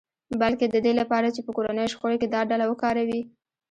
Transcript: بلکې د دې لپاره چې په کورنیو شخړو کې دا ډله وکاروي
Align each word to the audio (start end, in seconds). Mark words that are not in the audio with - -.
بلکې 0.41 0.65
د 0.69 0.75
دې 0.85 0.93
لپاره 0.99 1.27
چې 1.35 1.41
په 1.45 1.51
کورنیو 1.57 1.91
شخړو 1.93 2.19
کې 2.21 2.27
دا 2.29 2.41
ډله 2.49 2.65
وکاروي 2.67 3.21